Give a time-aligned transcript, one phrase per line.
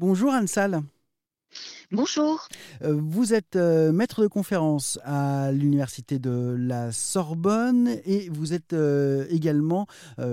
[0.00, 0.80] Bonjour Anne Salle.
[1.92, 2.48] Bonjour.
[2.80, 8.72] Euh, vous êtes euh, maître de conférence à l'université de la Sorbonne et vous êtes
[8.72, 9.86] euh, également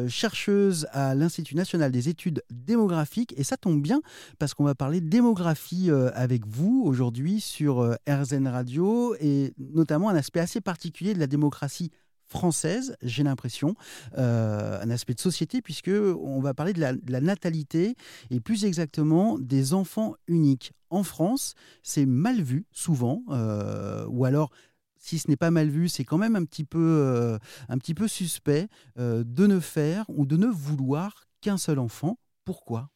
[0.07, 3.33] chercheuse à l'Institut national des études démographiques.
[3.35, 4.01] Et ça tombe bien
[4.39, 10.39] parce qu'on va parler démographie avec vous aujourd'hui sur RZN Radio et notamment un aspect
[10.39, 11.91] assez particulier de la démocratie
[12.28, 13.75] française, j'ai l'impression,
[14.18, 17.96] euh, un aspect de société, puisque on va parler de la, natalité
[18.30, 20.74] et plus exactement des enfants uniques.
[20.89, 24.51] En France, c'est mal vu souvent, euh, ou alors
[25.00, 27.37] si ce n'est pas mal vu, c'est quand même un petit peu, euh,
[27.70, 28.68] un petit peu suspect
[28.98, 32.17] de ne faire ou de ne vouloir qu'un seul enfant.
[32.45, 32.89] Pourquoi?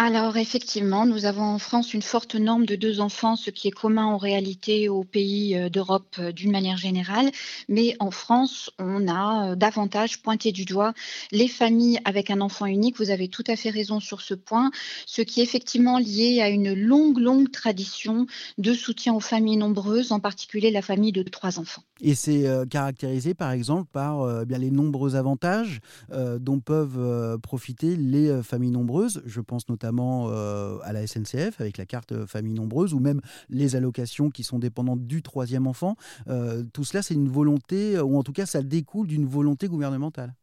[0.00, 3.72] Alors effectivement, nous avons en France une forte norme de deux enfants, ce qui est
[3.72, 7.32] commun en réalité aux pays euh, d'Europe euh, d'une manière générale.
[7.68, 10.94] Mais en France, on a euh, davantage pointé du doigt
[11.32, 12.96] les familles avec un enfant unique.
[12.96, 14.70] Vous avez tout à fait raison sur ce point,
[15.04, 20.12] ce qui est effectivement lié à une longue, longue tradition de soutien aux familles nombreuses,
[20.12, 21.82] en particulier la famille de trois enfants.
[22.00, 25.80] Et c'est caractérisé par exemple par bien les nombreux avantages
[26.12, 29.20] dont peuvent profiter les familles nombreuses.
[29.26, 33.20] Je pense notamment euh, à la SNCF avec la carte euh, famille nombreuse ou même
[33.48, 35.96] les allocations qui sont dépendantes du troisième enfant.
[36.28, 40.34] Euh, tout cela, c'est une volonté, ou en tout cas, ça découle d'une volonté gouvernementale.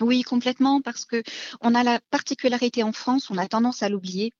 [0.00, 1.22] Oui, complètement, parce que
[1.60, 4.32] on a la particularité en France, on a tendance à l'oublier,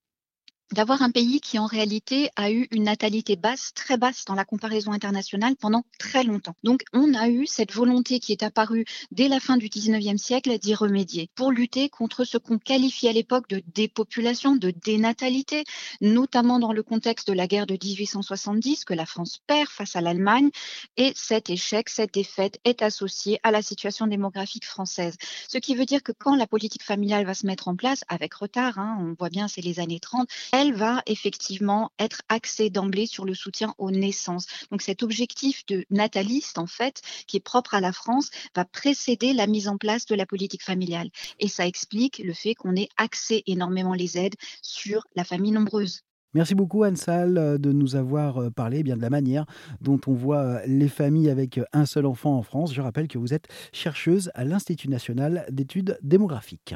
[0.73, 4.45] d'avoir un pays qui en réalité a eu une natalité basse, très basse dans la
[4.45, 6.55] comparaison internationale pendant très longtemps.
[6.63, 10.59] Donc on a eu cette volonté qui est apparue dès la fin du 19e siècle
[10.59, 15.65] d'y remédier pour lutter contre ce qu'on qualifiait à l'époque de dépopulation, de dénatalité,
[16.01, 20.01] notamment dans le contexte de la guerre de 1870 que la France perd face à
[20.01, 20.51] l'Allemagne.
[20.97, 25.17] Et cet échec, cette défaite est associée à la situation démographique française.
[25.49, 28.35] Ce qui veut dire que quand la politique familiale va se mettre en place, avec
[28.35, 33.07] retard, hein, on voit bien c'est les années 30, elle va effectivement être axée d'emblée
[33.07, 34.47] sur le soutien aux naissances.
[34.71, 39.33] Donc cet objectif de nataliste, en fait, qui est propre à la France, va précéder
[39.33, 41.11] la mise en place de la politique familiale.
[41.41, 46.03] Et ça explique le fait qu'on ait axé énormément les aides sur la famille nombreuse.
[46.35, 49.45] Merci beaucoup Anne Salle de nous avoir euh, parlé eh bien de la manière
[49.83, 52.73] dont on voit euh, les familles avec euh, un seul enfant en France.
[52.73, 56.75] Je rappelle que vous êtes chercheuse à l'Institut national d'études démographiques.